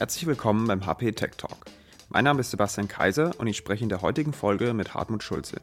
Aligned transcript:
Herzlich 0.00 0.26
willkommen 0.26 0.66
beim 0.66 0.86
HP 0.86 1.12
Tech 1.12 1.32
Talk. 1.36 1.66
Mein 2.08 2.24
Name 2.24 2.40
ist 2.40 2.52
Sebastian 2.52 2.88
Kaiser 2.88 3.32
und 3.36 3.46
ich 3.48 3.58
spreche 3.58 3.82
in 3.82 3.90
der 3.90 4.00
heutigen 4.00 4.32
Folge 4.32 4.72
mit 4.72 4.94
Hartmut 4.94 5.22
Schulze. 5.22 5.60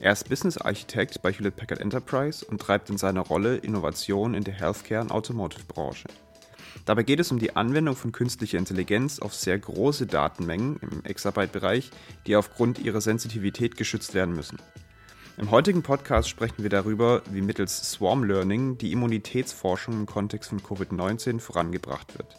Er 0.00 0.12
ist 0.12 0.30
Business 0.30 0.56
Architekt 0.56 1.20
bei 1.20 1.30
Hewlett 1.30 1.56
Packard 1.56 1.80
Enterprise 1.80 2.42
und 2.42 2.58
treibt 2.58 2.88
in 2.88 2.96
seiner 2.96 3.20
Rolle 3.20 3.58
Innovation 3.58 4.32
in 4.32 4.44
der 4.44 4.54
Healthcare- 4.54 5.02
und 5.02 5.10
Automotive-Branche. 5.10 6.08
Dabei 6.86 7.02
geht 7.02 7.20
es 7.20 7.30
um 7.30 7.38
die 7.38 7.54
Anwendung 7.54 7.96
von 7.96 8.12
künstlicher 8.12 8.56
Intelligenz 8.56 9.18
auf 9.18 9.34
sehr 9.34 9.58
große 9.58 10.06
Datenmengen 10.06 10.78
im 10.80 11.04
Exabyte-Bereich, 11.04 11.90
die 12.26 12.36
aufgrund 12.36 12.78
ihrer 12.78 13.02
Sensitivität 13.02 13.76
geschützt 13.76 14.14
werden 14.14 14.34
müssen. 14.34 14.56
Im 15.36 15.50
heutigen 15.50 15.82
Podcast 15.82 16.30
sprechen 16.30 16.62
wir 16.62 16.70
darüber, 16.70 17.20
wie 17.30 17.42
mittels 17.42 17.90
Swarm 17.90 18.24
Learning 18.24 18.78
die 18.78 18.92
Immunitätsforschung 18.92 19.92
im 19.92 20.06
Kontext 20.06 20.48
von 20.48 20.62
Covid-19 20.62 21.40
vorangebracht 21.40 22.16
wird. 22.16 22.38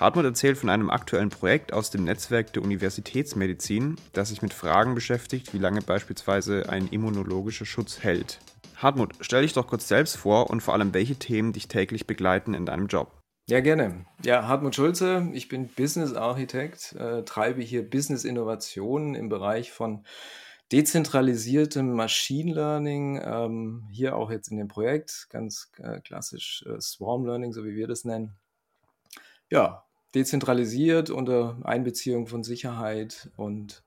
Hartmut 0.00 0.24
erzählt 0.24 0.56
von 0.56 0.68
einem 0.68 0.90
aktuellen 0.90 1.28
Projekt 1.28 1.72
aus 1.72 1.90
dem 1.90 2.04
Netzwerk 2.04 2.52
der 2.52 2.62
Universitätsmedizin, 2.62 3.96
das 4.12 4.28
sich 4.28 4.42
mit 4.42 4.54
Fragen 4.54 4.94
beschäftigt, 4.94 5.52
wie 5.52 5.58
lange 5.58 5.82
beispielsweise 5.82 6.68
ein 6.68 6.86
immunologischer 6.86 7.66
Schutz 7.66 8.00
hält. 8.00 8.38
Hartmut, 8.76 9.14
stell 9.20 9.42
dich 9.42 9.54
doch 9.54 9.66
kurz 9.66 9.88
selbst 9.88 10.16
vor 10.16 10.50
und 10.50 10.60
vor 10.60 10.74
allem, 10.74 10.94
welche 10.94 11.16
Themen 11.16 11.52
dich 11.52 11.66
täglich 11.66 12.06
begleiten 12.06 12.54
in 12.54 12.64
deinem 12.64 12.86
Job. 12.86 13.10
Ja, 13.48 13.58
gerne. 13.58 14.06
Ja, 14.24 14.46
Hartmut 14.46 14.76
Schulze, 14.76 15.30
ich 15.32 15.48
bin 15.48 15.66
Business 15.66 16.14
Architekt, 16.14 16.92
äh, 16.92 17.24
treibe 17.24 17.62
hier 17.62 17.88
Business 17.88 18.24
Innovationen 18.24 19.16
im 19.16 19.28
Bereich 19.28 19.72
von 19.72 20.04
dezentralisiertem 20.70 21.92
Machine 21.92 22.54
Learning, 22.54 23.20
ähm, 23.24 23.88
hier 23.90 24.14
auch 24.14 24.30
jetzt 24.30 24.52
in 24.52 24.58
dem 24.58 24.68
Projekt, 24.68 25.26
ganz 25.30 25.72
äh, 25.78 26.00
klassisch 26.02 26.64
äh, 26.68 26.80
Swarm 26.80 27.26
Learning, 27.26 27.52
so 27.52 27.64
wie 27.64 27.74
wir 27.74 27.88
das 27.88 28.04
nennen. 28.04 28.36
Ja, 29.50 29.87
dezentralisiert 30.14 31.10
unter 31.10 31.58
Einbeziehung 31.64 32.26
von 32.26 32.44
Sicherheit 32.44 33.30
und 33.36 33.82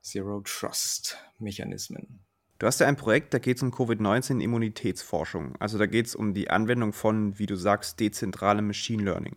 Zero 0.00 0.40
Trust 0.44 1.18
Mechanismen. 1.38 2.20
Du 2.58 2.66
hast 2.66 2.80
ja 2.80 2.88
ein 2.88 2.96
Projekt, 2.96 3.32
da 3.34 3.38
geht 3.38 3.58
es 3.58 3.62
um 3.62 3.70
Covid-19-Immunitätsforschung. 3.70 5.54
Also 5.60 5.78
da 5.78 5.86
geht 5.86 6.06
es 6.06 6.16
um 6.16 6.34
die 6.34 6.50
Anwendung 6.50 6.92
von, 6.92 7.38
wie 7.38 7.46
du 7.46 7.54
sagst, 7.54 8.00
dezentralem 8.00 8.66
Machine 8.66 9.04
Learning. 9.04 9.36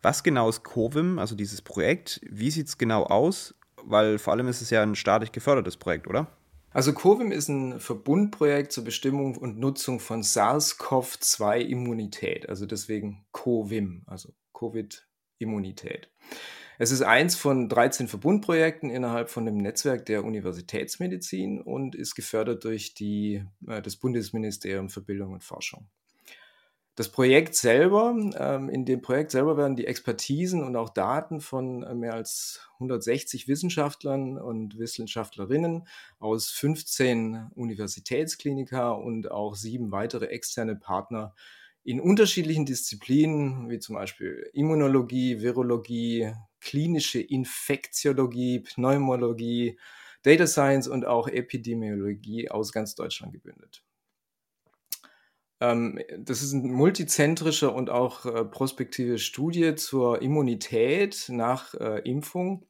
Was 0.00 0.22
genau 0.22 0.48
ist 0.48 0.62
COVIM, 0.62 1.18
also 1.18 1.34
dieses 1.34 1.60
Projekt? 1.60 2.22
Wie 2.28 2.50
sieht 2.50 2.68
es 2.68 2.78
genau 2.78 3.02
aus? 3.04 3.54
Weil 3.82 4.18
vor 4.18 4.32
allem 4.32 4.48
ist 4.48 4.62
es 4.62 4.70
ja 4.70 4.82
ein 4.82 4.94
staatlich 4.94 5.32
gefördertes 5.32 5.76
Projekt, 5.76 6.06
oder? 6.06 6.28
Also 6.70 6.94
COVIM 6.94 7.32
ist 7.32 7.48
ein 7.48 7.80
Verbundprojekt 7.80 8.72
zur 8.72 8.84
Bestimmung 8.84 9.36
und 9.36 9.58
Nutzung 9.58 10.00
von 10.00 10.22
SARS-CoV-2-Immunität. 10.22 12.48
Also 12.48 12.64
deswegen 12.66 13.26
COVIM, 13.32 14.04
also 14.06 14.32
Covid-Immunität. 15.34 16.08
Es 16.78 16.90
ist 16.90 17.02
eins 17.02 17.36
von 17.36 17.68
13 17.68 18.08
Verbundprojekten 18.08 18.90
innerhalb 18.90 19.30
von 19.30 19.46
dem 19.46 19.58
Netzwerk 19.58 20.06
der 20.06 20.24
Universitätsmedizin 20.24 21.60
und 21.60 21.94
ist 21.94 22.16
gefördert 22.16 22.64
durch 22.64 22.94
die, 22.94 23.44
äh, 23.68 23.80
das 23.80 23.96
Bundesministerium 23.96 24.90
für 24.90 25.00
Bildung 25.00 25.32
und 25.32 25.44
Forschung. 25.44 25.86
Das 26.96 27.08
Projekt 27.08 27.56
selber, 27.56 28.14
ähm, 28.38 28.68
in 28.68 28.84
dem 28.84 29.02
Projekt 29.02 29.32
selber 29.32 29.56
werden 29.56 29.76
die 29.76 29.86
Expertisen 29.86 30.62
und 30.62 30.76
auch 30.76 30.90
Daten 30.90 31.40
von 31.40 31.82
äh, 31.82 31.94
mehr 31.94 32.14
als 32.14 32.68
160 32.74 33.46
Wissenschaftlern 33.46 34.38
und 34.38 34.78
Wissenschaftlerinnen 34.78 35.86
aus 36.18 36.50
15 36.50 37.50
Universitätskliniker 37.54 38.98
und 38.98 39.30
auch 39.30 39.54
sieben 39.54 39.90
weitere 39.92 40.26
externe 40.26 40.76
Partner 40.76 41.34
in 41.84 42.00
unterschiedlichen 42.00 42.64
Disziplinen, 42.64 43.68
wie 43.68 43.78
zum 43.78 43.94
Beispiel 43.94 44.48
Immunologie, 44.54 45.42
Virologie, 45.42 46.32
klinische 46.60 47.20
Infektiologie, 47.20 48.60
Pneumologie, 48.60 49.78
Data 50.22 50.46
Science 50.46 50.88
und 50.88 51.04
auch 51.04 51.28
Epidemiologie 51.28 52.50
aus 52.50 52.72
ganz 52.72 52.94
Deutschland 52.94 53.34
gebündelt. 53.34 53.84
Ähm, 55.60 56.00
das 56.18 56.42
ist 56.42 56.54
eine 56.54 56.68
multizentrische 56.68 57.70
und 57.70 57.90
auch 57.90 58.24
äh, 58.24 58.44
prospektive 58.44 59.18
Studie 59.18 59.74
zur 59.74 60.22
Immunität 60.22 61.26
nach 61.28 61.74
äh, 61.74 62.00
Impfung 62.08 62.66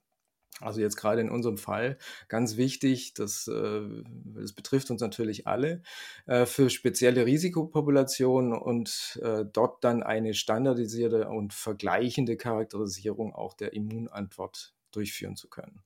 also 0.61 0.81
jetzt 0.81 0.97
gerade 0.97 1.21
in 1.21 1.31
unserem 1.31 1.59
Fall 1.59 1.99
ganz 2.29 2.57
wichtig, 2.57 3.15
das, 3.15 3.49
äh, 3.49 3.83
das 4.25 4.53
betrifft 4.53 4.91
uns 4.91 5.01
natürlich 5.01 5.47
alle, 5.47 5.83
äh, 6.27 6.47
für 6.47 6.71
spezielle 6.71 7.27
Risikopopulationen 7.27 8.53
und 8.53 9.21
äh, 9.23 9.45
dort 9.45 9.83
dann 9.85 10.03
eine 10.03 10.35
standardisierte 10.35 11.29
und 11.29 11.53
vergleichende 11.53 12.37
Charakterisierung 12.37 13.35
auch 13.35 13.55
der 13.55 13.73
Immunantwort 13.73 14.75
durchführen 14.93 15.37
zu 15.37 15.49
können. 15.49 15.83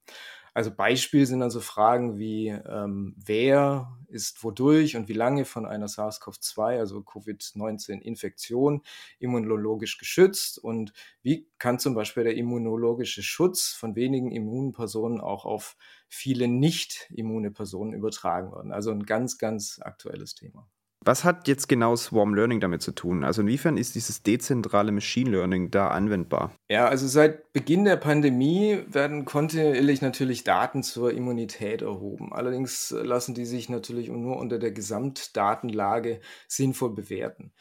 Also 0.58 0.74
Beispiel 0.74 1.24
sind 1.24 1.40
also 1.40 1.60
Fragen 1.60 2.18
wie, 2.18 2.48
ähm, 2.48 3.14
wer 3.16 3.96
ist 4.08 4.42
wodurch 4.42 4.96
und 4.96 5.06
wie 5.06 5.12
lange 5.12 5.44
von 5.44 5.64
einer 5.64 5.86
SARS-CoV-2, 5.86 6.80
also 6.80 7.00
Covid-19-Infektion, 7.04 8.82
immunologisch 9.20 9.98
geschützt 9.98 10.58
und 10.58 10.92
wie 11.22 11.48
kann 11.58 11.78
zum 11.78 11.94
Beispiel 11.94 12.24
der 12.24 12.34
immunologische 12.34 13.22
Schutz 13.22 13.68
von 13.68 13.94
wenigen 13.94 14.32
immunen 14.32 14.72
Personen 14.72 15.20
auch 15.20 15.44
auf 15.44 15.76
viele 16.08 16.48
nicht 16.48 17.08
immune 17.14 17.52
Personen 17.52 17.92
übertragen 17.92 18.50
werden. 18.50 18.72
Also 18.72 18.90
ein 18.90 19.04
ganz, 19.06 19.38
ganz 19.38 19.78
aktuelles 19.80 20.34
Thema. 20.34 20.68
Was 21.04 21.24
hat 21.24 21.48
jetzt 21.48 21.68
genau 21.68 21.96
Swarm 21.96 22.34
Learning 22.34 22.60
damit 22.60 22.82
zu 22.82 22.92
tun? 22.92 23.24
Also 23.24 23.42
inwiefern 23.42 23.76
ist 23.76 23.94
dieses 23.94 24.22
dezentrale 24.22 24.92
Machine 24.92 25.30
Learning 25.30 25.70
da 25.70 25.88
anwendbar? 25.88 26.52
Ja, 26.68 26.88
also 26.88 27.06
seit 27.06 27.52
Beginn 27.52 27.84
der 27.84 27.96
Pandemie 27.96 28.82
werden 28.88 29.24
kontinuierlich 29.24 30.02
natürlich 30.02 30.44
Daten 30.44 30.82
zur 30.82 31.12
Immunität 31.12 31.82
erhoben. 31.82 32.32
Allerdings 32.32 32.90
lassen 32.90 33.34
die 33.34 33.46
sich 33.46 33.68
natürlich 33.68 34.08
nur 34.08 34.36
unter 34.36 34.58
der 34.58 34.72
Gesamtdatenlage 34.72 36.20
sinnvoll 36.46 36.94
bewerten. 36.94 37.52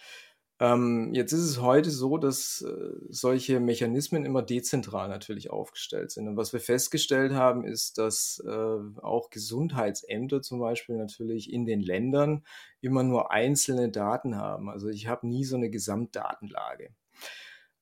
Ähm, 0.59 1.13
jetzt 1.13 1.33
ist 1.33 1.41
es 1.41 1.61
heute 1.61 1.91
so, 1.91 2.17
dass 2.17 2.61
äh, 2.63 2.91
solche 3.09 3.59
Mechanismen 3.59 4.25
immer 4.25 4.41
dezentral 4.41 5.07
natürlich 5.07 5.51
aufgestellt 5.51 6.11
sind. 6.11 6.27
Und 6.27 6.35
was 6.35 6.51
wir 6.51 6.59
festgestellt 6.59 7.33
haben, 7.33 7.63
ist, 7.63 7.99
dass 7.99 8.43
äh, 8.43 9.01
auch 9.01 9.29
Gesundheitsämter 9.29 10.41
zum 10.41 10.59
Beispiel 10.59 10.97
natürlich 10.97 11.53
in 11.53 11.67
den 11.67 11.79
Ländern 11.79 12.43
immer 12.81 13.03
nur 13.03 13.31
einzelne 13.31 13.89
Daten 13.89 14.35
haben. 14.35 14.69
Also 14.69 14.87
ich 14.87 15.07
habe 15.07 15.27
nie 15.27 15.45
so 15.45 15.57
eine 15.57 15.69
Gesamtdatenlage. 15.69 16.89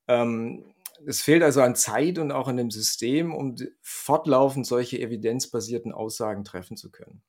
Ähm, 0.09 0.65
es 1.05 1.21
fehlt 1.21 1.43
also 1.43 1.61
an 1.61 1.75
Zeit 1.75 2.19
und 2.19 2.31
auch 2.31 2.49
an 2.49 2.57
dem 2.57 2.71
System, 2.71 3.33
um 3.33 3.55
fortlaufend 3.81 4.65
solche 4.65 4.99
evidenzbasierten 4.99 5.93
Aussagen 5.93 6.43
treffen 6.43 6.75
zu 6.75 6.91
können. 6.91 7.21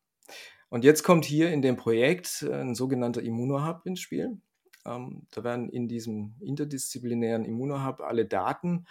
Und 0.68 0.82
jetzt 0.82 1.04
kommt 1.04 1.24
hier 1.24 1.52
in 1.52 1.62
dem 1.62 1.76
Projekt 1.76 2.42
ein 2.42 2.74
sogenannter 2.74 3.22
Immunohub 3.22 3.86
ins 3.86 4.00
Spiel. 4.00 4.40
Ähm, 4.86 5.26
da 5.30 5.44
werden 5.44 5.68
in 5.68 5.88
diesem 5.88 6.36
interdisziplinären 6.40 7.44
Immunohub 7.44 8.00
alle 8.00 8.26
Daten 8.26 8.86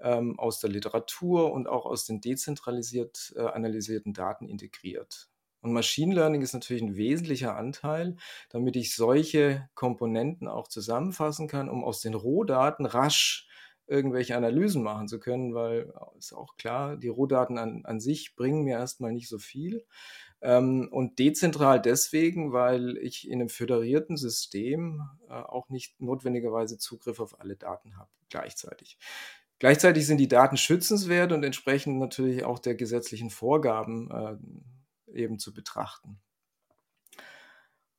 ähm, 0.00 0.38
aus 0.38 0.60
der 0.60 0.70
Literatur 0.70 1.52
und 1.52 1.68
auch 1.68 1.86
aus 1.86 2.04
den 2.04 2.20
dezentralisiert 2.20 3.32
äh, 3.36 3.42
analysierten 3.42 4.12
Daten 4.12 4.48
integriert. 4.48 5.28
Und 5.60 5.72
Machine 5.72 6.14
Learning 6.14 6.42
ist 6.42 6.52
natürlich 6.52 6.82
ein 6.82 6.96
wesentlicher 6.96 7.56
Anteil, 7.56 8.16
damit 8.50 8.76
ich 8.76 8.94
solche 8.94 9.68
Komponenten 9.74 10.46
auch 10.46 10.68
zusammenfassen 10.68 11.48
kann, 11.48 11.68
um 11.68 11.82
aus 11.82 12.00
den 12.00 12.14
Rohdaten 12.14 12.86
rasch 12.86 13.48
irgendwelche 13.88 14.36
Analysen 14.36 14.82
machen 14.82 15.08
zu 15.08 15.18
können, 15.18 15.54
weil 15.54 15.90
äh, 15.90 16.18
ist 16.18 16.32
auch 16.32 16.56
klar, 16.56 16.96
die 16.96 17.08
Rohdaten 17.08 17.58
an, 17.58 17.84
an 17.84 18.00
sich 18.00 18.36
bringen 18.36 18.62
mir 18.62 18.76
erstmal 18.76 19.12
nicht 19.12 19.28
so 19.28 19.38
viel. 19.38 19.84
Ähm, 20.40 20.88
und 20.90 21.18
dezentral 21.18 21.80
deswegen, 21.82 22.52
weil 22.52 22.96
ich 22.98 23.28
in 23.28 23.40
einem 23.40 23.48
föderierten 23.48 24.16
System 24.16 25.02
äh, 25.28 25.32
auch 25.32 25.68
nicht 25.68 26.00
notwendigerweise 26.00 26.78
Zugriff 26.78 27.18
auf 27.20 27.40
alle 27.40 27.56
Daten 27.56 27.96
habe 27.96 28.10
gleichzeitig. 28.30 28.98
Gleichzeitig 29.58 30.06
sind 30.06 30.18
die 30.18 30.28
Daten 30.28 30.56
schützenswert 30.56 31.32
und 31.32 31.42
entsprechend 31.42 31.98
natürlich 31.98 32.44
auch 32.44 32.60
der 32.60 32.76
gesetzlichen 32.76 33.30
Vorgaben 33.30 34.10
äh, 34.10 35.18
eben 35.18 35.38
zu 35.40 35.52
betrachten. 35.52 36.20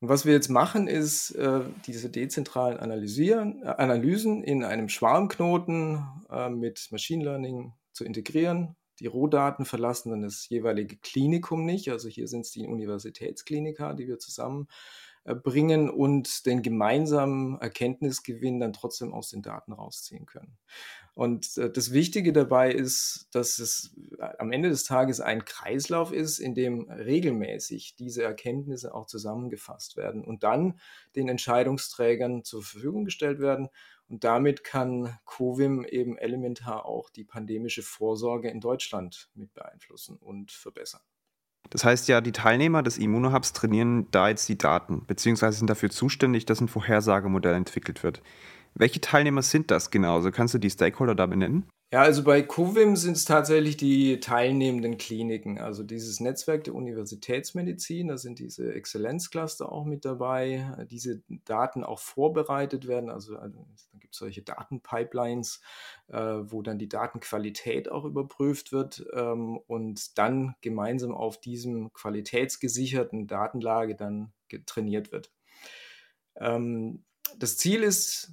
Und 0.00 0.08
was 0.08 0.24
wir 0.24 0.32
jetzt 0.32 0.48
machen, 0.48 0.88
ist, 0.88 1.32
äh, 1.32 1.60
diese 1.86 2.08
dezentralen 2.08 2.78
Analysieren, 2.78 3.62
äh, 3.62 3.66
Analysen 3.66 4.42
in 4.42 4.64
einem 4.64 4.88
Schwarmknoten 4.88 6.02
äh, 6.30 6.48
mit 6.48 6.88
Machine 6.90 7.24
Learning 7.24 7.74
zu 7.92 8.04
integrieren 8.04 8.76
die 9.00 9.06
Rohdaten 9.06 9.64
verlassen 9.64 10.10
dann 10.10 10.22
das 10.22 10.48
jeweilige 10.48 10.96
Klinikum 10.98 11.64
nicht. 11.64 11.90
Also 11.90 12.08
hier 12.08 12.28
sind 12.28 12.42
es 12.42 12.52
die 12.52 12.66
Universitätskliniker, 12.66 13.94
die 13.94 14.06
wir 14.06 14.18
zusammenbringen 14.18 15.88
äh, 15.88 15.90
und 15.90 16.46
den 16.46 16.62
gemeinsamen 16.62 17.58
Erkenntnisgewinn 17.60 18.60
dann 18.60 18.74
trotzdem 18.74 19.14
aus 19.14 19.30
den 19.30 19.42
Daten 19.42 19.72
rausziehen 19.72 20.26
können. 20.26 20.58
Und 21.14 21.56
äh, 21.56 21.70
das 21.70 21.92
Wichtige 21.92 22.32
dabei 22.34 22.72
ist, 22.72 23.28
dass 23.32 23.58
es 23.58 23.96
äh, 24.18 24.28
am 24.38 24.52
Ende 24.52 24.68
des 24.68 24.84
Tages 24.84 25.20
ein 25.20 25.46
Kreislauf 25.46 26.12
ist, 26.12 26.38
in 26.38 26.54
dem 26.54 26.90
regelmäßig 26.90 27.96
diese 27.96 28.22
Erkenntnisse 28.22 28.94
auch 28.94 29.06
zusammengefasst 29.06 29.96
werden 29.96 30.22
und 30.22 30.44
dann 30.44 30.78
den 31.16 31.28
Entscheidungsträgern 31.28 32.44
zur 32.44 32.62
Verfügung 32.62 33.06
gestellt 33.06 33.40
werden 33.40 33.70
Und 34.10 34.24
damit 34.24 34.64
kann 34.64 35.16
Covim 35.24 35.84
eben 35.84 36.18
elementar 36.18 36.84
auch 36.84 37.10
die 37.10 37.22
pandemische 37.22 37.82
Vorsorge 37.82 38.50
in 38.50 38.60
Deutschland 38.60 39.30
mit 39.34 39.54
beeinflussen 39.54 40.16
und 40.16 40.50
verbessern. 40.50 41.00
Das 41.70 41.84
heißt 41.84 42.08
ja, 42.08 42.20
die 42.20 42.32
Teilnehmer 42.32 42.82
des 42.82 42.98
Immunohubs 42.98 43.52
trainieren 43.52 44.10
da 44.10 44.28
jetzt 44.28 44.48
die 44.48 44.58
Daten, 44.58 45.06
beziehungsweise 45.06 45.58
sind 45.58 45.70
dafür 45.70 45.90
zuständig, 45.90 46.44
dass 46.44 46.60
ein 46.60 46.66
Vorhersagemodell 46.66 47.54
entwickelt 47.54 48.02
wird. 48.02 48.20
Welche 48.74 49.00
Teilnehmer 49.00 49.42
sind 49.42 49.70
das 49.70 49.92
genau? 49.92 50.16
Also 50.16 50.32
kannst 50.32 50.54
du 50.54 50.58
die 50.58 50.70
Stakeholder 50.70 51.14
da 51.14 51.26
benennen? 51.26 51.68
Ja, 51.92 52.02
also 52.02 52.22
bei 52.22 52.42
COVIM 52.42 52.94
sind 52.94 53.16
es 53.16 53.24
tatsächlich 53.24 53.76
die 53.76 54.20
teilnehmenden 54.20 54.96
Kliniken, 54.96 55.58
also 55.58 55.82
dieses 55.82 56.20
Netzwerk 56.20 56.62
der 56.62 56.76
Universitätsmedizin, 56.76 58.06
da 58.06 58.16
sind 58.16 58.38
diese 58.38 58.72
Exzellenzcluster 58.74 59.72
auch 59.72 59.84
mit 59.84 60.04
dabei, 60.04 60.86
diese 60.88 61.20
Daten 61.46 61.82
auch 61.82 61.98
vorbereitet 61.98 62.86
werden, 62.86 63.10
also, 63.10 63.36
also 63.36 63.66
da 63.90 63.98
gibt 63.98 64.14
es 64.14 64.20
solche 64.20 64.42
Datenpipelines, 64.42 65.60
äh, 66.06 66.16
wo 66.16 66.62
dann 66.62 66.78
die 66.78 66.88
Datenqualität 66.88 67.90
auch 67.90 68.04
überprüft 68.04 68.70
wird 68.70 69.04
ähm, 69.12 69.56
und 69.66 70.16
dann 70.16 70.54
gemeinsam 70.60 71.12
auf 71.12 71.40
diesem 71.40 71.92
qualitätsgesicherten 71.92 73.26
Datenlage 73.26 73.96
dann 73.96 74.32
trainiert 74.64 75.10
wird. 75.10 75.32
Ähm, 76.36 77.04
das 77.36 77.56
Ziel 77.56 77.82
ist, 77.82 78.32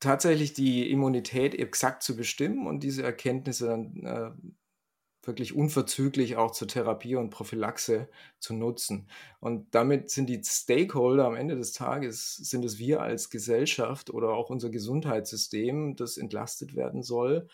tatsächlich 0.00 0.52
die 0.52 0.90
Immunität 0.90 1.54
exakt 1.54 2.02
zu 2.02 2.16
bestimmen 2.16 2.66
und 2.66 2.80
diese 2.82 3.02
Erkenntnisse 3.02 3.66
dann 3.66 4.04
äh, 4.04 4.30
wirklich 5.26 5.54
unverzüglich 5.54 6.36
auch 6.36 6.52
zur 6.52 6.68
Therapie 6.68 7.16
und 7.16 7.30
Prophylaxe 7.30 8.08
zu 8.38 8.54
nutzen. 8.54 9.08
Und 9.40 9.74
damit 9.74 10.10
sind 10.10 10.28
die 10.28 10.42
Stakeholder 10.44 11.26
am 11.26 11.34
Ende 11.34 11.56
des 11.56 11.72
Tages, 11.72 12.36
sind 12.36 12.64
es 12.64 12.78
wir 12.78 13.02
als 13.02 13.30
Gesellschaft 13.30 14.10
oder 14.10 14.30
auch 14.30 14.50
unser 14.50 14.70
Gesundheitssystem, 14.70 15.96
das 15.96 16.16
entlastet 16.16 16.76
werden 16.76 17.02
soll, 17.02 17.48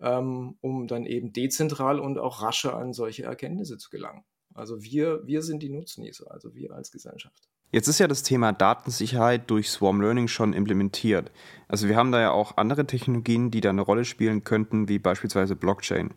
ähm, 0.00 0.56
um 0.60 0.86
dann 0.86 1.06
eben 1.06 1.32
dezentral 1.32 2.00
und 2.00 2.18
auch 2.18 2.42
rascher 2.42 2.76
an 2.76 2.92
solche 2.92 3.24
Erkenntnisse 3.24 3.78
zu 3.78 3.90
gelangen. 3.90 4.24
Also 4.54 4.82
wir, 4.82 5.26
wir 5.26 5.42
sind 5.42 5.62
die 5.62 5.70
Nutznießer, 5.70 6.30
also 6.30 6.54
wir 6.54 6.72
als 6.72 6.90
Gesellschaft. 6.90 7.48
Jetzt 7.72 7.86
ist 7.86 8.00
ja 8.00 8.08
das 8.08 8.24
Thema 8.24 8.52
Datensicherheit 8.52 9.48
durch 9.48 9.70
Swarm 9.70 10.00
Learning 10.00 10.26
schon 10.26 10.52
implementiert. 10.54 11.30
Also 11.68 11.88
wir 11.88 11.96
haben 11.96 12.10
da 12.10 12.20
ja 12.20 12.32
auch 12.32 12.56
andere 12.56 12.84
Technologien, 12.84 13.52
die 13.52 13.60
da 13.60 13.70
eine 13.70 13.82
Rolle 13.82 14.04
spielen 14.04 14.42
könnten, 14.42 14.88
wie 14.88 14.98
beispielsweise 14.98 15.54
Blockchain. 15.54 16.10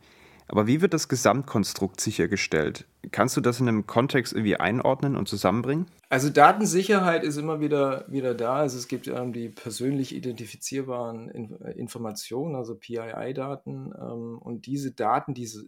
Aber 0.47 0.67
wie 0.67 0.81
wird 0.81 0.93
das 0.93 1.07
Gesamtkonstrukt 1.07 2.01
sichergestellt? 2.01 2.85
Kannst 3.11 3.37
du 3.37 3.41
das 3.41 3.59
in 3.59 3.67
einem 3.67 3.87
Kontext 3.87 4.33
irgendwie 4.33 4.57
einordnen 4.57 5.15
und 5.15 5.27
zusammenbringen? 5.27 5.85
Also 6.09 6.29
Datensicherheit 6.29 7.23
ist 7.23 7.37
immer 7.37 7.59
wieder, 7.59 8.05
wieder 8.07 8.33
da. 8.33 8.55
Also 8.55 8.77
es 8.77 8.87
gibt 8.87 9.07
ähm, 9.07 9.31
die 9.31 9.49
persönlich 9.49 10.13
identifizierbaren 10.13 11.29
In 11.29 11.55
Informationen, 11.75 12.55
also 12.55 12.75
PII-Daten. 12.75 13.93
Ähm, 13.99 14.37
und 14.39 14.65
diese 14.65 14.91
Daten, 14.91 15.33
diese 15.33 15.65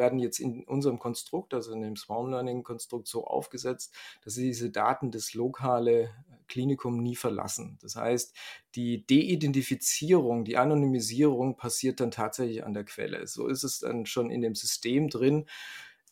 werden 0.00 0.18
jetzt 0.18 0.40
in 0.40 0.64
unserem 0.64 0.98
Konstrukt, 0.98 1.54
also 1.54 1.72
in 1.72 1.82
dem 1.82 1.94
Swarm 1.94 2.30
Learning 2.30 2.64
Konstrukt, 2.64 3.06
so 3.06 3.24
aufgesetzt, 3.24 3.94
dass 4.24 4.34
sie 4.34 4.46
diese 4.46 4.70
Daten 4.70 5.12
das 5.12 5.34
lokale 5.34 6.10
Klinikum 6.48 7.00
nie 7.00 7.14
verlassen. 7.14 7.78
Das 7.80 7.94
heißt, 7.94 8.34
die 8.74 9.06
De-Identifizierung, 9.06 10.44
die 10.44 10.56
Anonymisierung 10.56 11.56
passiert 11.56 12.00
dann 12.00 12.10
tatsächlich 12.10 12.64
an 12.64 12.74
der 12.74 12.84
Quelle. 12.84 13.28
So 13.28 13.46
ist 13.46 13.62
es 13.62 13.78
dann 13.78 14.04
schon 14.04 14.30
in 14.30 14.40
dem 14.40 14.56
System 14.56 15.08
drin, 15.08 15.46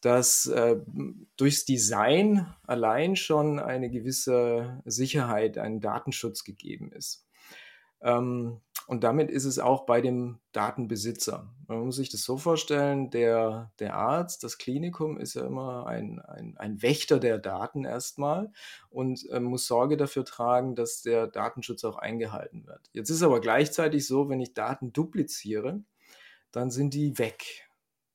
dass 0.00 0.46
äh, 0.46 0.76
durchs 1.36 1.64
Design 1.64 2.46
allein 2.66 3.16
schon 3.16 3.58
eine 3.58 3.90
gewisse 3.90 4.80
Sicherheit, 4.84 5.58
ein 5.58 5.80
Datenschutz 5.80 6.44
gegeben 6.44 6.92
ist. 6.92 7.27
Ähm, 8.00 8.60
und 8.88 9.04
damit 9.04 9.30
ist 9.30 9.44
es 9.44 9.58
auch 9.58 9.84
bei 9.84 10.00
dem 10.00 10.38
Datenbesitzer. 10.52 11.52
Man 11.66 11.80
muss 11.80 11.96
sich 11.96 12.08
das 12.08 12.22
so 12.22 12.38
vorstellen, 12.38 13.10
der, 13.10 13.70
der 13.80 13.94
Arzt, 13.94 14.42
das 14.44 14.56
Klinikum 14.56 15.18
ist 15.18 15.34
ja 15.34 15.44
immer 15.44 15.86
ein, 15.86 16.20
ein, 16.20 16.56
ein 16.56 16.80
Wächter 16.80 17.20
der 17.20 17.36
Daten 17.36 17.84
erstmal 17.84 18.50
und 18.88 19.28
äh, 19.28 19.40
muss 19.40 19.66
Sorge 19.66 19.98
dafür 19.98 20.24
tragen, 20.24 20.74
dass 20.74 21.02
der 21.02 21.26
Datenschutz 21.26 21.84
auch 21.84 21.96
eingehalten 21.96 22.66
wird. 22.66 22.88
Jetzt 22.94 23.10
ist 23.10 23.22
aber 23.22 23.42
gleichzeitig 23.42 24.06
so, 24.06 24.30
wenn 24.30 24.40
ich 24.40 24.54
Daten 24.54 24.94
dupliziere, 24.94 25.82
dann 26.50 26.70
sind 26.70 26.94
die 26.94 27.18
weg. 27.18 27.68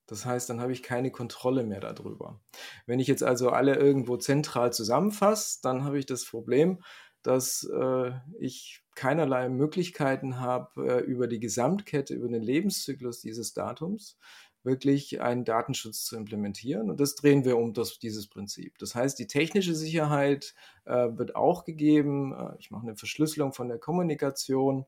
Das 0.07 0.25
heißt, 0.25 0.49
dann 0.49 0.59
habe 0.59 0.73
ich 0.73 0.81
keine 0.81 1.11
Kontrolle 1.11 1.63
mehr 1.63 1.81
darüber. 1.81 2.41
Wenn 2.87 2.99
ich 2.99 3.07
jetzt 3.07 3.23
also 3.23 3.51
alle 3.51 3.75
irgendwo 3.75 4.17
zentral 4.17 4.73
zusammenfasse, 4.73 5.59
dann 5.61 5.83
habe 5.83 5.99
ich 5.99 6.07
das 6.07 6.25
Problem, 6.25 6.83
dass 7.23 7.63
äh, 7.63 8.11
ich 8.39 8.83
keinerlei 8.95 9.49
Möglichkeiten 9.49 10.39
habe, 10.39 10.87
äh, 10.87 10.99
über 10.99 11.27
die 11.27 11.39
Gesamtkette, 11.39 12.13
über 12.13 12.27
den 12.27 12.43
Lebenszyklus 12.43 13.21
dieses 13.21 13.53
Datums 13.53 14.17
wirklich 14.63 15.21
einen 15.21 15.43
Datenschutz 15.43 16.05
zu 16.05 16.15
implementieren. 16.15 16.89
Und 16.89 16.99
das 16.99 17.15
drehen 17.15 17.43
wir 17.43 17.57
um 17.57 17.73
das, 17.73 17.99
dieses 17.99 18.27
Prinzip. 18.27 18.77
Das 18.77 18.95
heißt, 18.95 19.19
die 19.19 19.27
technische 19.27 19.75
Sicherheit 19.75 20.55
äh, 20.85 21.09
wird 21.17 21.35
auch 21.35 21.65
gegeben. 21.65 22.33
Äh, 22.33 22.55
ich 22.59 22.71
mache 22.71 22.87
eine 22.87 22.95
Verschlüsselung 22.95 23.53
von 23.53 23.67
der 23.67 23.77
Kommunikation 23.77 24.85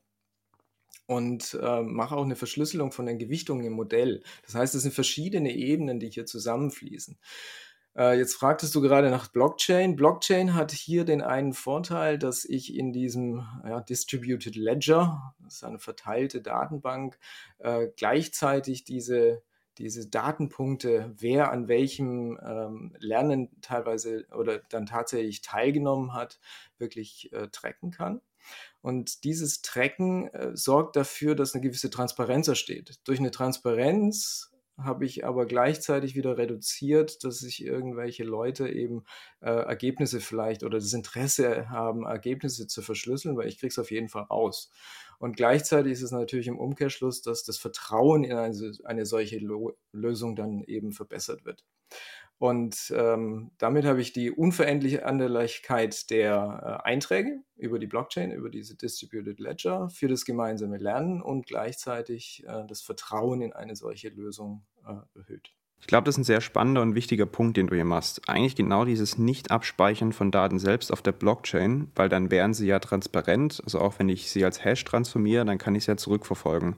und 1.07 1.57
äh, 1.61 1.81
mache 1.81 2.15
auch 2.15 2.23
eine 2.23 2.35
Verschlüsselung 2.35 2.91
von 2.91 3.05
den 3.05 3.19
Gewichtungen 3.19 3.65
im 3.65 3.73
Modell. 3.73 4.23
Das 4.45 4.55
heißt, 4.55 4.75
es 4.75 4.83
sind 4.83 4.93
verschiedene 4.93 5.53
Ebenen, 5.53 5.99
die 5.99 6.09
hier 6.09 6.25
zusammenfließen. 6.25 7.17
Äh, 7.95 8.17
jetzt 8.17 8.35
fragtest 8.35 8.75
du 8.75 8.81
gerade 8.81 9.09
nach 9.09 9.27
Blockchain. 9.27 9.95
Blockchain 9.95 10.53
hat 10.53 10.71
hier 10.71 11.05
den 11.05 11.21
einen 11.21 11.53
Vorteil, 11.53 12.17
dass 12.19 12.43
ich 12.43 12.75
in 12.75 12.91
diesem 12.91 13.47
ja, 13.65 13.79
Distributed 13.79 14.55
Ledger, 14.55 15.33
das 15.43 15.55
ist 15.55 15.63
eine 15.63 15.79
verteilte 15.79 16.41
Datenbank, 16.41 17.17
äh, 17.59 17.87
gleichzeitig 17.95 18.83
diese, 18.83 19.43
diese 19.77 20.07
Datenpunkte, 20.07 21.13
wer 21.17 21.51
an 21.51 21.67
welchem 21.69 22.37
ähm, 22.45 22.95
Lernen 22.99 23.49
teilweise 23.61 24.25
oder 24.35 24.59
dann 24.69 24.85
tatsächlich 24.85 25.41
teilgenommen 25.41 26.13
hat, 26.13 26.39
wirklich 26.77 27.31
äh, 27.31 27.47
tracken 27.47 27.91
kann. 27.91 28.21
Und 28.81 29.23
dieses 29.23 29.61
Tracken 29.61 30.27
äh, 30.27 30.55
sorgt 30.55 30.95
dafür, 30.95 31.33
dass 31.33 31.53
eine 31.53 31.61
gewisse 31.61 31.89
Transparenz 31.89 32.47
entsteht. 32.47 32.99
Durch 33.05 33.19
eine 33.19 33.31
Transparenz 33.31 34.54
habe 34.77 35.05
ich 35.05 35.25
aber 35.25 35.45
gleichzeitig 35.45 36.15
wieder 36.15 36.37
reduziert, 36.37 37.23
dass 37.23 37.39
sich 37.39 37.63
irgendwelche 37.63 38.23
Leute 38.23 38.67
eben 38.69 39.03
äh, 39.41 39.49
Ergebnisse 39.49 40.19
vielleicht 40.19 40.63
oder 40.63 40.79
das 40.79 40.93
Interesse 40.93 41.69
haben, 41.69 42.05
Ergebnisse 42.05 42.67
zu 42.67 42.81
verschlüsseln, 42.81 43.37
weil 43.37 43.47
ich 43.47 43.59
kriege 43.59 43.71
es 43.71 43.79
auf 43.79 43.91
jeden 43.91 44.09
Fall 44.09 44.23
raus. 44.23 44.71
Und 45.17 45.37
gleichzeitig 45.37 45.93
ist 45.93 46.01
es 46.01 46.11
natürlich 46.11 46.47
im 46.47 46.59
Umkehrschluss, 46.59 47.21
dass 47.21 47.43
das 47.43 47.57
Vertrauen 47.57 48.23
in 48.23 48.33
eine, 48.33 48.71
eine 48.83 49.05
solche 49.05 49.39
Lo 49.39 49.73
Lösung 49.93 50.35
dann 50.35 50.61
eben 50.63 50.91
verbessert 50.91 51.45
wird. 51.45 51.63
Und 52.37 52.93
ähm, 52.95 53.51
damit 53.57 53.85
habe 53.85 54.01
ich 54.01 54.11
die 54.11 54.29
unveränderliche 54.29 55.05
Anleichkeit 55.05 56.09
der 56.09 56.81
äh, 56.83 56.89
Einträge 56.89 57.41
über 57.55 57.79
die 57.79 57.87
Blockchain, 57.87 58.31
über 58.31 58.49
diese 58.49 58.75
Distributed 58.75 59.39
Ledger 59.39 59.89
für 59.89 60.09
das 60.09 60.25
gemeinsame 60.25 60.77
Lernen 60.77 61.21
und 61.21 61.45
gleichzeitig 61.45 62.43
äh, 62.45 62.65
das 62.67 62.81
Vertrauen 62.81 63.41
in 63.41 63.53
eine 63.53 63.75
solche 63.77 64.09
Lösung 64.09 64.65
äh, 64.85 65.17
erhöht. 65.17 65.53
Ich 65.81 65.87
glaube, 65.87 66.05
das 66.05 66.15
ist 66.15 66.19
ein 66.19 66.23
sehr 66.23 66.41
spannender 66.41 66.81
und 66.81 66.95
wichtiger 66.95 67.27
Punkt, 67.27 67.57
den 67.57 67.67
du 67.67 67.75
hier 67.75 67.85
machst. 67.85 68.27
Eigentlich 68.27 68.55
genau 68.55 68.85
dieses 68.85 69.17
Nicht-Abspeichern 69.17 70.13
von 70.13 70.31
Daten 70.31 70.57
selbst 70.57 70.91
auf 70.91 71.03
der 71.03 71.11
Blockchain, 71.11 71.91
weil 71.95 72.09
dann 72.09 72.31
wären 72.31 72.55
sie 72.55 72.65
ja 72.65 72.79
transparent. 72.79 73.61
Also 73.63 73.79
auch 73.79 73.99
wenn 73.99 74.09
ich 74.09 74.31
sie 74.31 74.43
als 74.43 74.63
Hash 74.63 74.83
transformiere, 74.83 75.45
dann 75.45 75.59
kann 75.59 75.75
ich 75.75 75.85
sie 75.85 75.91
ja 75.91 75.97
zurückverfolgen 75.97 76.75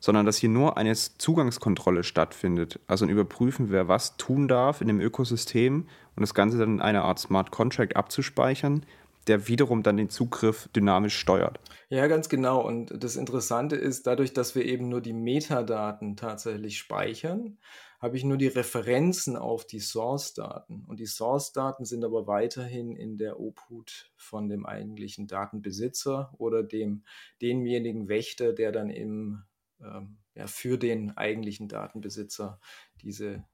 sondern 0.00 0.26
dass 0.26 0.38
hier 0.38 0.48
nur 0.48 0.76
eine 0.76 0.94
Zugangskontrolle 0.94 2.04
stattfindet. 2.04 2.80
Also 2.86 3.04
ein 3.04 3.10
Überprüfen, 3.10 3.70
wer 3.70 3.88
was 3.88 4.16
tun 4.16 4.48
darf 4.48 4.80
in 4.80 4.88
dem 4.88 5.00
Ökosystem 5.00 5.86
und 6.16 6.20
das 6.20 6.34
Ganze 6.34 6.58
dann 6.58 6.74
in 6.74 6.80
einer 6.80 7.04
Art 7.04 7.18
Smart 7.18 7.50
Contract 7.50 7.96
abzuspeichern, 7.96 8.84
der 9.26 9.48
wiederum 9.48 9.82
dann 9.82 9.96
den 9.96 10.08
Zugriff 10.08 10.68
dynamisch 10.74 11.16
steuert. 11.16 11.60
Ja, 11.90 12.06
ganz 12.06 12.28
genau. 12.28 12.64
Und 12.64 13.02
das 13.02 13.16
Interessante 13.16 13.76
ist, 13.76 14.06
dadurch, 14.06 14.32
dass 14.32 14.54
wir 14.54 14.64
eben 14.64 14.88
nur 14.88 15.00
die 15.00 15.12
Metadaten 15.12 16.16
tatsächlich 16.16 16.78
speichern, 16.78 17.58
habe 17.98 18.16
ich 18.16 18.24
nur 18.24 18.36
die 18.36 18.46
Referenzen 18.46 19.36
auf 19.36 19.66
die 19.66 19.80
Source-Daten. 19.80 20.84
Und 20.86 21.00
die 21.00 21.06
Source-Daten 21.06 21.84
sind 21.84 22.04
aber 22.04 22.26
weiterhin 22.26 22.94
in 22.94 23.18
der 23.18 23.40
Obhut 23.40 24.12
von 24.16 24.48
dem 24.48 24.66
eigentlichen 24.66 25.26
Datenbesitzer 25.26 26.32
oder 26.38 26.62
dem 26.62 27.02
demjenigen 27.42 28.08
Wächter, 28.08 28.52
der 28.52 28.70
dann 28.70 28.90
im 28.90 29.42
ähm, 29.80 30.18
ja, 30.34 30.46
für 30.46 30.78
den 30.78 31.16
eigentlichen 31.16 31.68
Datenbesitzer 31.68 32.60
diese 33.02 33.44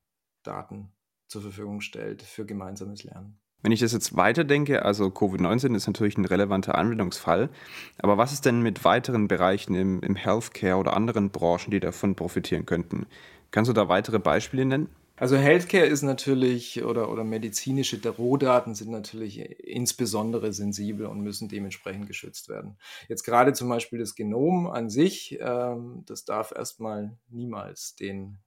Daten 0.42 0.92
zur 1.26 1.42
Verfügung 1.42 1.80
stellt 1.80 2.22
für 2.22 2.44
gemeinsames 2.44 3.02
Lernen. 3.02 3.40
Wenn 3.62 3.72
ich 3.72 3.80
das 3.80 3.94
jetzt 3.94 4.14
weiterdenke, 4.14 4.84
also 4.84 5.06
Covid-19 5.06 5.74
ist 5.74 5.86
natürlich 5.86 6.18
ein 6.18 6.26
relevanter 6.26 6.74
Anwendungsfall, 6.74 7.48
aber 7.96 8.18
was 8.18 8.34
ist 8.34 8.44
denn 8.44 8.60
mit 8.60 8.84
weiteren 8.84 9.26
Bereichen 9.26 9.74
im, 9.74 10.02
im 10.02 10.16
Healthcare 10.16 10.76
oder 10.76 10.94
anderen 10.94 11.30
Branchen, 11.30 11.70
die 11.70 11.80
davon 11.80 12.14
profitieren 12.14 12.66
könnten? 12.66 13.06
Kannst 13.54 13.68
du 13.68 13.72
da 13.72 13.88
weitere 13.88 14.18
Beispiele 14.18 14.64
nennen? 14.64 14.88
Also 15.14 15.36
Healthcare 15.36 15.86
ist 15.86 16.02
natürlich 16.02 16.82
oder, 16.82 17.08
oder 17.08 17.22
medizinische 17.22 18.04
Rohdaten 18.04 18.74
sind 18.74 18.90
natürlich 18.90 19.38
insbesondere 19.60 20.52
sensibel 20.52 21.06
und 21.06 21.20
müssen 21.20 21.48
dementsprechend 21.48 22.08
geschützt 22.08 22.48
werden. 22.48 22.76
Jetzt 23.08 23.22
gerade 23.22 23.52
zum 23.52 23.68
Beispiel 23.68 24.00
das 24.00 24.16
Genom 24.16 24.66
an 24.66 24.90
sich, 24.90 25.38
ähm, 25.40 26.02
das 26.04 26.24
darf 26.24 26.50
erstmal 26.50 27.16
niemals 27.28 27.94
den, 27.94 28.38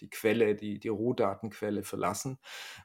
die 0.00 0.08
Quelle, 0.08 0.54
die, 0.54 0.78
die 0.78 0.88
Rohdatenquelle 0.88 1.82
verlassen, 1.82 2.38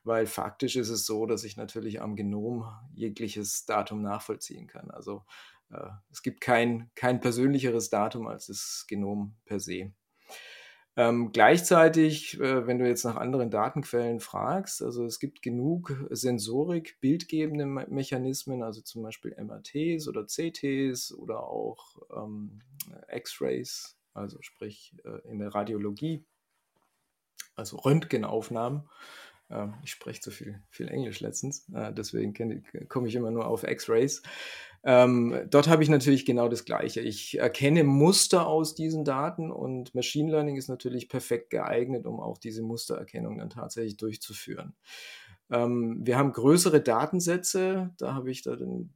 weil 0.03 0.25
faktisch 0.25 0.75
ist 0.75 0.89
es 0.89 1.05
so, 1.05 1.25
dass 1.25 1.45
ich 1.45 1.55
natürlich 1.55 2.01
am 2.01 2.17
Genom 2.17 2.65
jegliches 2.93 3.63
Datum 3.65 4.01
nachvollziehen 4.01 4.67
kann. 4.67 4.91
Also 4.91 5.23
äh, 5.71 5.87
es 6.11 6.21
gibt 6.21 6.41
kein, 6.41 6.91
kein 6.95 7.21
persönlicheres 7.21 7.89
Datum 7.89 8.27
als 8.27 8.47
das 8.47 8.83
Genom 8.89 9.37
per 9.45 9.61
se. 9.61 9.93
Ähm, 10.97 11.31
gleichzeitig, 11.31 12.37
äh, 12.39 12.67
wenn 12.67 12.77
du 12.77 12.85
jetzt 12.85 13.05
nach 13.05 13.15
anderen 13.15 13.49
Datenquellen 13.49 14.19
fragst, 14.19 14.81
also 14.81 15.05
es 15.05 15.19
gibt 15.19 15.41
genug 15.41 15.95
Sensorik, 16.09 16.99
bildgebende 16.99 17.65
Me 17.65 17.87
Mechanismen, 17.89 18.61
also 18.61 18.81
zum 18.81 19.01
Beispiel 19.01 19.33
MRTs 19.37 20.09
oder 20.09 20.27
CTs 20.27 21.13
oder 21.13 21.43
auch 21.43 22.01
ähm, 22.13 22.59
X-Rays, 23.09 23.97
also 24.13 24.41
sprich 24.41 24.93
äh, 25.05 25.29
in 25.29 25.39
der 25.39 25.55
Radiologie, 25.55 26.25
also 27.55 27.77
Röntgenaufnahmen. 27.77 28.89
Ähm, 29.49 29.75
ich 29.83 29.91
spreche 29.91 30.19
zu 30.19 30.31
viel, 30.31 30.61
viel 30.69 30.89
Englisch 30.89 31.21
letztens, 31.21 31.69
äh, 31.73 31.93
deswegen 31.93 32.33
komme 32.89 33.07
ich 33.07 33.15
immer 33.15 33.31
nur 33.31 33.47
auf 33.47 33.63
X-Rays. 33.63 34.23
Ähm, 34.83 35.47
dort 35.49 35.67
habe 35.67 35.83
ich 35.83 35.89
natürlich 35.89 36.25
genau 36.25 36.49
das 36.49 36.65
Gleiche. 36.65 37.01
Ich 37.01 37.37
erkenne 37.37 37.83
Muster 37.83 38.47
aus 38.47 38.73
diesen 38.73 39.05
Daten 39.05 39.51
und 39.51 39.93
Machine 39.93 40.31
Learning 40.31 40.57
ist 40.57 40.69
natürlich 40.69 41.07
perfekt 41.07 41.51
geeignet, 41.51 42.07
um 42.07 42.19
auch 42.19 42.37
diese 42.37 42.63
Mustererkennung 42.63 43.37
dann 43.37 43.51
tatsächlich 43.51 43.97
durchzuführen. 43.97 44.73
Ähm, 45.51 45.99
wir 46.01 46.17
haben 46.17 46.31
größere 46.31 46.81
Datensätze, 46.81 47.91
da 47.97 48.15
habe 48.15 48.31
ich 48.31 48.41
da 48.41 48.55
den, 48.55 48.91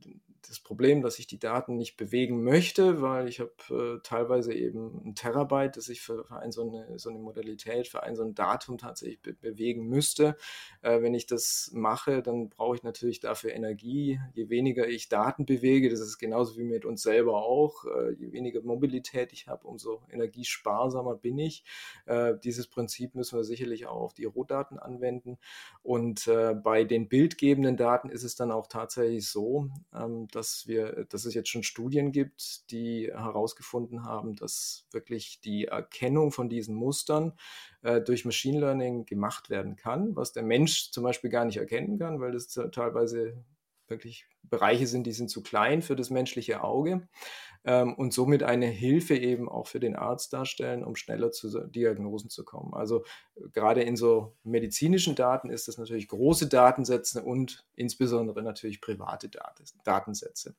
das 0.49 0.59
Problem, 0.59 1.01
dass 1.01 1.19
ich 1.19 1.27
die 1.27 1.39
Daten 1.39 1.77
nicht 1.77 1.97
bewegen 1.97 2.43
möchte, 2.43 3.01
weil 3.01 3.27
ich 3.27 3.39
habe 3.39 3.97
äh, 3.97 3.99
teilweise 4.03 4.53
eben 4.53 5.01
ein 5.05 5.15
Terabyte, 5.15 5.77
das 5.77 5.89
ich 5.89 6.01
für, 6.01 6.25
für 6.25 6.37
ein, 6.37 6.51
so, 6.51 6.61
eine, 6.61 6.97
so 6.99 7.09
eine 7.09 7.19
Modalität, 7.19 7.87
für 7.87 8.03
ein 8.03 8.15
so 8.15 8.23
ein 8.23 8.35
Datum 8.35 8.77
tatsächlich 8.77 9.21
be 9.21 9.33
bewegen 9.33 9.87
müsste. 9.87 10.35
Äh, 10.81 11.01
wenn 11.01 11.13
ich 11.13 11.27
das 11.27 11.71
mache, 11.73 12.21
dann 12.21 12.49
brauche 12.49 12.75
ich 12.75 12.83
natürlich 12.83 13.19
dafür 13.19 13.51
Energie. 13.51 14.19
Je 14.33 14.49
weniger 14.49 14.87
ich 14.87 15.09
Daten 15.09 15.45
bewege, 15.45 15.89
das 15.89 15.99
ist 15.99 16.17
genauso 16.17 16.57
wie 16.57 16.63
mit 16.63 16.85
uns 16.85 17.01
selber 17.03 17.43
auch, 17.43 17.85
äh, 17.85 18.13
je 18.13 18.31
weniger 18.31 18.61
Mobilität 18.61 19.33
ich 19.33 19.47
habe, 19.47 19.67
umso 19.67 20.01
energiesparsamer 20.11 21.15
bin 21.15 21.37
ich. 21.37 21.63
Äh, 22.05 22.35
dieses 22.43 22.67
Prinzip 22.67 23.15
müssen 23.15 23.37
wir 23.37 23.43
sicherlich 23.43 23.87
auch 23.87 24.01
auf 24.01 24.13
die 24.13 24.25
Rohdaten 24.25 24.79
anwenden. 24.79 25.37
Und 25.83 26.27
äh, 26.27 26.53
bei 26.53 26.83
den 26.83 27.07
bildgebenden 27.07 27.77
Daten 27.77 28.09
ist 28.09 28.23
es 28.23 28.35
dann 28.35 28.51
auch 28.51 28.67
tatsächlich 28.67 29.27
so, 29.27 29.69
ähm, 29.93 30.27
dass 30.35 30.67
wir, 30.67 31.05
dass 31.09 31.25
es 31.25 31.33
jetzt 31.33 31.49
schon 31.49 31.63
Studien 31.63 32.11
gibt, 32.11 32.69
die 32.71 33.11
herausgefunden 33.13 34.03
haben, 34.03 34.35
dass 34.35 34.85
wirklich 34.91 35.39
die 35.39 35.65
Erkennung 35.65 36.31
von 36.31 36.49
diesen 36.49 36.75
Mustern 36.75 37.33
äh, 37.81 38.01
durch 38.01 38.25
Machine 38.25 38.59
Learning 38.59 39.05
gemacht 39.05 39.49
werden 39.49 39.75
kann, 39.75 40.15
was 40.15 40.33
der 40.33 40.43
Mensch 40.43 40.91
zum 40.91 41.03
Beispiel 41.03 41.29
gar 41.29 41.45
nicht 41.45 41.57
erkennen 41.57 41.97
kann, 41.97 42.19
weil 42.19 42.33
das 42.33 42.47
teilweise 42.47 43.43
wirklich 43.87 44.27
Bereiche 44.43 44.87
sind, 44.87 45.05
die 45.05 45.11
sind 45.11 45.29
zu 45.29 45.41
klein 45.41 45.81
für 45.81 45.95
das 45.95 46.09
menschliche 46.09 46.63
Auge 46.63 47.07
ähm, 47.63 47.93
und 47.93 48.13
somit 48.13 48.43
eine 48.43 48.67
Hilfe 48.67 49.15
eben 49.15 49.49
auch 49.49 49.67
für 49.67 49.79
den 49.79 49.95
Arzt 49.95 50.33
darstellen, 50.33 50.83
um 50.83 50.95
schneller 50.95 51.31
zu 51.31 51.67
Diagnosen 51.67 52.29
zu 52.29 52.43
kommen. 52.43 52.73
Also 52.73 53.03
gerade 53.53 53.81
in 53.83 53.95
so 53.95 54.35
medizinischen 54.43 55.15
Daten 55.15 55.49
ist 55.49 55.67
das 55.67 55.77
natürlich 55.77 56.07
große 56.07 56.47
Datensätze 56.47 57.23
und 57.23 57.65
insbesondere 57.75 58.43
natürlich 58.43 58.81
private 58.81 59.29
Datensätze. 59.83 60.55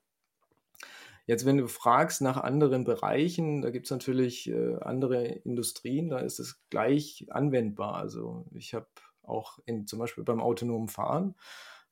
Jetzt, 1.27 1.45
wenn 1.45 1.57
du 1.57 1.67
fragst 1.67 2.21
nach 2.21 2.37
anderen 2.37 2.85
Bereichen, 2.85 3.61
da 3.61 3.69
gibt 3.69 3.87
es 3.87 3.91
natürlich 3.91 4.49
äh, 4.49 4.75
andere 4.79 5.25
Industrien, 5.25 6.09
da 6.09 6.19
ist 6.19 6.39
es 6.39 6.61
gleich 6.69 7.25
anwendbar. 7.29 7.95
Also 7.95 8.45
ich 8.53 8.73
habe 8.73 8.87
auch 9.23 9.59
in, 9.65 9.87
zum 9.87 9.99
Beispiel 9.99 10.23
beim 10.23 10.39
autonomen 10.39 10.87
Fahren, 10.87 11.35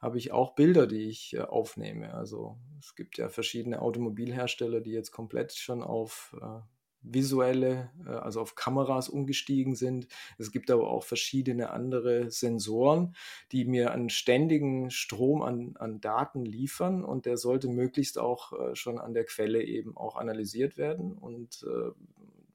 habe 0.05 0.19
ich 0.19 0.31
auch 0.31 0.53
Bilder, 0.53 0.85
die 0.85 1.09
ich 1.09 1.33
äh, 1.33 1.41
aufnehme. 1.41 2.13
Also 2.13 2.59
es 2.79 2.95
gibt 2.95 3.17
ja 3.17 3.27
verschiedene 3.27 3.81
Automobilhersteller, 3.81 4.79
die 4.79 4.91
jetzt 4.91 5.11
komplett 5.11 5.53
schon 5.53 5.81
auf 5.81 6.35
äh, 6.39 6.59
visuelle, 7.01 7.89
äh, 8.05 8.11
also 8.11 8.39
auf 8.39 8.53
Kameras 8.53 9.09
umgestiegen 9.09 9.75
sind. 9.75 10.07
Es 10.37 10.51
gibt 10.51 10.69
aber 10.69 10.91
auch 10.91 11.03
verschiedene 11.03 11.71
andere 11.71 12.29
Sensoren, 12.29 13.15
die 13.51 13.65
mir 13.65 13.91
einen 13.91 14.11
ständigen 14.11 14.91
Strom 14.91 15.41
an, 15.41 15.75
an 15.77 16.01
Daten 16.01 16.45
liefern 16.45 17.03
und 17.03 17.25
der 17.25 17.37
sollte 17.37 17.67
möglichst 17.67 18.19
auch 18.19 18.53
schon 18.75 18.99
an 18.99 19.15
der 19.15 19.25
Quelle 19.25 19.63
eben 19.63 19.97
auch 19.97 20.17
analysiert 20.17 20.77
werden. 20.77 21.17
Und 21.17 21.65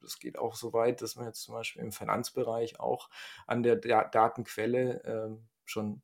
das 0.01 0.19
geht 0.19 0.39
auch 0.39 0.55
so 0.55 0.71
weit, 0.71 1.01
dass 1.01 1.17
man 1.17 1.25
jetzt 1.25 1.41
zum 1.41 1.53
Beispiel 1.53 1.81
im 1.81 1.91
Finanzbereich 1.91 2.79
auch 2.79 3.09
an 3.45 3.61
der 3.61 3.75
Datenquelle 3.75 5.39
schon 5.65 6.01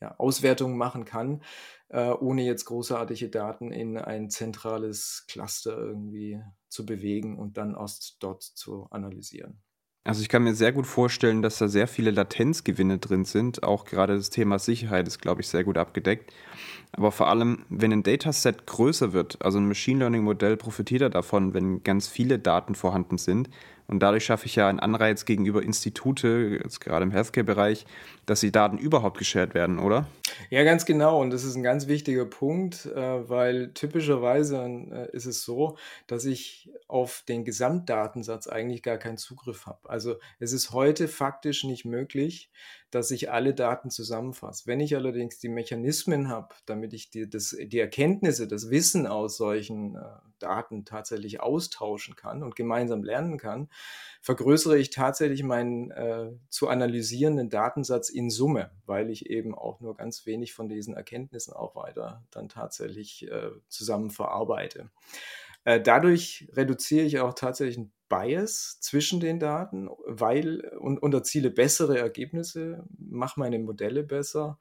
ja, 0.00 0.14
Auswertungen 0.18 0.76
machen 0.76 1.04
kann, 1.04 1.42
äh, 1.88 2.10
ohne 2.10 2.42
jetzt 2.42 2.64
großartige 2.66 3.28
Daten 3.28 3.72
in 3.72 3.98
ein 3.98 4.30
zentrales 4.30 5.24
Cluster 5.28 5.76
irgendwie 5.76 6.40
zu 6.68 6.86
bewegen 6.86 7.38
und 7.38 7.56
dann 7.56 7.74
erst 7.74 8.16
dort 8.20 8.42
zu 8.42 8.86
analysieren. 8.90 9.62
Also 10.04 10.22
ich 10.22 10.30
kann 10.30 10.42
mir 10.42 10.54
sehr 10.54 10.72
gut 10.72 10.86
vorstellen, 10.86 11.42
dass 11.42 11.58
da 11.58 11.68
sehr 11.68 11.86
viele 11.86 12.10
Latenzgewinne 12.10 12.96
drin 12.96 13.26
sind. 13.26 13.62
Auch 13.62 13.84
gerade 13.84 14.16
das 14.16 14.30
Thema 14.30 14.58
Sicherheit 14.58 15.06
ist, 15.06 15.20
glaube 15.20 15.42
ich, 15.42 15.48
sehr 15.48 15.64
gut 15.64 15.76
abgedeckt. 15.76 16.32
Aber 16.92 17.12
vor 17.12 17.28
allem, 17.28 17.66
wenn 17.68 17.92
ein 17.92 18.02
Dataset 18.02 18.66
größer 18.66 19.12
wird, 19.12 19.42
also 19.44 19.58
ein 19.58 19.68
Machine 19.68 19.98
Learning 19.98 20.22
Modell 20.22 20.56
profitiert 20.56 21.02
er 21.02 21.10
davon, 21.10 21.52
wenn 21.52 21.82
ganz 21.82 22.08
viele 22.08 22.38
Daten 22.38 22.74
vorhanden 22.74 23.18
sind, 23.18 23.50
und 23.88 24.00
dadurch 24.00 24.26
schaffe 24.26 24.46
ich 24.46 24.54
ja 24.54 24.68
einen 24.68 24.80
Anreiz 24.80 25.24
gegenüber 25.24 25.62
Institute, 25.62 26.60
jetzt 26.62 26.80
gerade 26.80 27.04
im 27.04 27.10
Healthcare-Bereich, 27.10 27.86
dass 28.26 28.40
die 28.40 28.52
Daten 28.52 28.76
überhaupt 28.76 29.16
geshared 29.16 29.54
werden, 29.54 29.78
oder? 29.78 30.06
Ja, 30.50 30.62
ganz 30.62 30.84
genau. 30.84 31.20
Und 31.20 31.30
das 31.30 31.42
ist 31.42 31.56
ein 31.56 31.62
ganz 31.62 31.86
wichtiger 31.86 32.26
Punkt, 32.26 32.84
äh, 32.84 33.28
weil 33.28 33.72
typischerweise 33.72 34.58
äh, 34.58 35.16
ist 35.16 35.24
es 35.24 35.42
so, 35.42 35.78
dass 36.06 36.26
ich 36.26 36.70
auf 36.86 37.24
den 37.26 37.44
Gesamtdatensatz 37.44 38.46
eigentlich 38.46 38.82
gar 38.82 38.98
keinen 38.98 39.16
Zugriff 39.16 39.66
habe. 39.66 39.88
Also 39.88 40.16
es 40.38 40.52
ist 40.52 40.72
heute 40.72 41.08
faktisch 41.08 41.64
nicht 41.64 41.86
möglich, 41.86 42.50
dass 42.90 43.10
ich 43.10 43.30
alle 43.30 43.54
Daten 43.54 43.90
zusammenfasse. 43.90 44.66
Wenn 44.66 44.80
ich 44.80 44.96
allerdings 44.96 45.38
die 45.38 45.48
Mechanismen 45.48 46.28
habe, 46.28 46.54
damit 46.66 46.92
ich 46.92 47.10
die, 47.10 47.28
das, 47.28 47.56
die 47.58 47.78
Erkenntnisse, 47.78 48.48
das 48.48 48.70
Wissen 48.70 49.06
aus 49.06 49.36
solchen 49.36 49.96
äh, 49.96 50.00
Daten 50.38 50.84
tatsächlich 50.84 51.40
austauschen 51.40 52.16
kann 52.16 52.42
und 52.42 52.56
gemeinsam 52.56 53.02
lernen 53.02 53.38
kann, 53.38 53.68
vergrößere 54.20 54.78
ich 54.78 54.90
tatsächlich 54.90 55.42
meinen 55.42 55.90
äh, 55.90 56.30
zu 56.48 56.68
analysierenden 56.68 57.50
Datensatz 57.50 58.08
in 58.08 58.30
Summe, 58.30 58.70
weil 58.86 59.10
ich 59.10 59.30
eben 59.30 59.54
auch 59.54 59.80
nur 59.80 59.96
ganz 59.96 60.26
wenig 60.26 60.54
von 60.54 60.68
diesen 60.68 60.94
Erkenntnissen 60.94 61.52
auch 61.52 61.76
weiter 61.76 62.24
dann 62.30 62.48
tatsächlich 62.48 63.30
äh, 63.30 63.50
zusammen 63.68 64.10
verarbeite. 64.10 64.90
Äh, 65.64 65.80
dadurch 65.80 66.48
reduziere 66.52 67.04
ich 67.04 67.20
auch 67.20 67.34
tatsächlich 67.34 67.78
einen 67.78 67.92
Bias 68.08 68.78
zwischen 68.80 69.20
den 69.20 69.38
Daten, 69.38 69.88
weil 70.06 70.60
und, 70.78 70.98
und 70.98 71.14
erziele 71.14 71.50
bessere 71.50 71.98
Ergebnisse, 71.98 72.84
mache 72.96 73.38
meine 73.38 73.58
Modelle 73.58 74.02
besser 74.02 74.58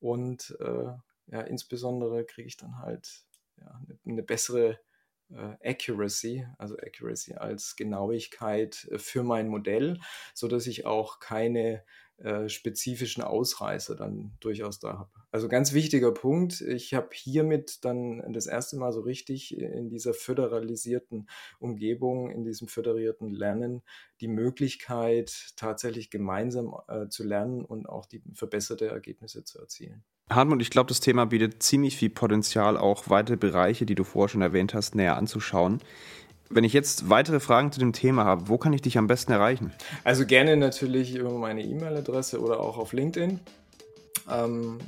und 0.00 0.56
äh, 0.60 0.92
ja, 1.32 1.40
insbesondere 1.42 2.24
kriege 2.24 2.48
ich 2.48 2.56
dann 2.56 2.78
halt 2.78 3.24
ja, 3.58 3.80
eine, 4.06 4.22
bessere 4.22 4.72
äh, 4.72 4.76
Accuracy, 5.62 6.46
also 6.58 6.76
Accuracy 6.76 7.34
als 7.34 7.76
Genauigkeit 7.76 8.88
äh, 8.90 8.98
für 8.98 9.22
mein 9.22 9.48
Modell, 9.48 9.98
so 10.34 10.48
dass 10.48 10.66
ich 10.66 10.86
auch 10.86 11.20
keine 11.20 11.84
äh, 12.18 12.50
spezifischen 12.50 13.22
Ausreißer 13.22 13.96
dann 13.96 14.32
durchaus 14.40 14.78
da 14.78 14.98
habe. 14.98 15.10
Also 15.30 15.48
ganz 15.48 15.72
wichtiger 15.72 16.12
Punkt. 16.12 16.60
Ich 16.60 16.92
habe 16.92 17.08
hiermit 17.12 17.82
dann 17.84 18.32
das 18.34 18.46
erste 18.46 18.76
Mal 18.76 18.92
so 18.92 19.00
richtig 19.00 19.56
in 19.56 19.88
dieser 19.88 20.12
föderalisierten 20.12 21.30
Umgebung, 21.60 22.30
in 22.30 22.44
diesem 22.44 22.68
föderierten 22.68 23.30
Lernen 23.30 23.82
die 24.20 24.28
Möglichkeit, 24.28 25.54
tatsächlich 25.56 26.10
gemeinsam 26.10 26.74
äh, 26.88 27.08
zu 27.08 27.24
lernen 27.24 27.64
und 27.64 27.88
auch 27.88 28.04
die 28.04 28.22
verbesserte 28.34 28.88
Ergebnisse 28.88 29.44
zu 29.44 29.58
erzielen. 29.58 30.04
Hartmut, 30.30 30.62
ich 30.62 30.70
glaube, 30.70 30.88
das 30.88 31.00
Thema 31.00 31.26
bietet 31.26 31.62
ziemlich 31.62 31.96
viel 31.96 32.10
Potenzial, 32.10 32.76
auch 32.76 33.04
weitere 33.08 33.36
Bereiche, 33.36 33.84
die 33.84 33.96
du 33.96 34.04
vorher 34.04 34.28
schon 34.28 34.42
erwähnt 34.42 34.74
hast, 34.74 34.94
näher 34.94 35.16
anzuschauen. 35.16 35.80
Wenn 36.48 36.64
ich 36.64 36.72
jetzt 36.72 37.08
weitere 37.08 37.40
Fragen 37.40 37.72
zu 37.72 37.80
dem 37.80 37.92
Thema 37.92 38.24
habe, 38.24 38.48
wo 38.48 38.58
kann 38.58 38.72
ich 38.72 38.82
dich 38.82 38.98
am 38.98 39.06
besten 39.06 39.32
erreichen? 39.32 39.72
Also 40.04 40.26
gerne 40.26 40.56
natürlich 40.56 41.14
über 41.14 41.30
meine 41.30 41.62
E-Mail-Adresse 41.62 42.40
oder 42.40 42.60
auch 42.60 42.78
auf 42.78 42.92
LinkedIn. 42.92 43.40
Ähm, 44.28 44.78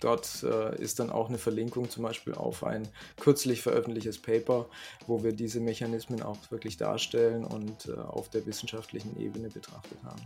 dort 0.00 0.44
äh, 0.44 0.80
ist 0.80 1.00
dann 1.00 1.10
auch 1.10 1.28
eine 1.28 1.38
Verlinkung 1.38 1.90
zum 1.90 2.04
Beispiel 2.04 2.34
auf 2.34 2.64
ein 2.64 2.88
kürzlich 3.20 3.62
veröffentlichtes 3.62 4.18
Paper, 4.18 4.66
wo 5.06 5.22
wir 5.22 5.32
diese 5.32 5.60
Mechanismen 5.60 6.22
auch 6.22 6.38
wirklich 6.50 6.76
darstellen 6.76 7.44
und 7.44 7.88
äh, 7.88 7.98
auf 7.98 8.28
der 8.30 8.46
wissenschaftlichen 8.46 9.18
Ebene 9.20 9.48
betrachtet 9.48 9.98
haben. 10.04 10.22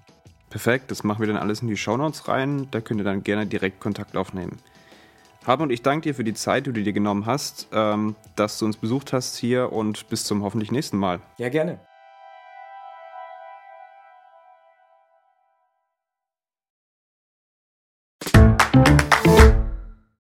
Perfekt, 0.53 0.91
das 0.91 1.03
machen 1.03 1.21
wir 1.21 1.29
dann 1.29 1.39
alles 1.39 1.63
in 1.63 1.69
die 1.69 1.79
Shownotes 1.79 2.29
rein. 2.29 2.69
Da 2.71 2.83
könnt 2.83 3.01
ihr 3.01 3.05
dann 3.05 3.25
gerne 3.25 3.47
direkt 3.47 3.81
Kontakt 3.81 4.19
aufnehmen. 4.19 4.59
Hartmut, 5.47 5.73
ich 5.73 5.81
danke 5.81 6.11
dir 6.11 6.15
für 6.15 6.25
die 6.25 6.35
Zeit, 6.35 6.67
die 6.67 6.75
du 6.75 6.83
dir 6.83 6.93
genommen 6.93 7.25
hast, 7.25 7.69
ähm, 7.73 8.17
dass 8.37 8.59
du 8.59 8.67
uns 8.67 8.77
besucht 8.77 9.15
hast 9.15 9.39
hier 9.39 9.73
und 9.73 10.11
bis 10.11 10.25
zum 10.25 10.43
hoffentlich 10.43 10.71
nächsten 10.71 10.99
Mal. 10.99 11.21
Ja, 11.39 11.49
gerne. 11.49 11.81